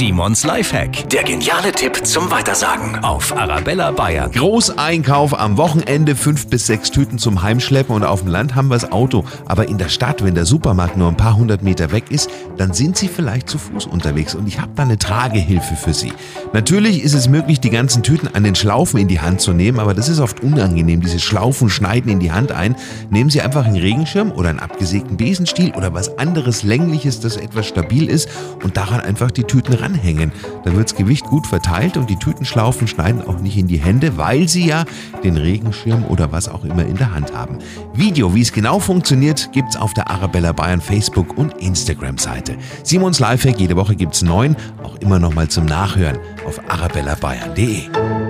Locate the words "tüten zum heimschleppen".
6.90-7.94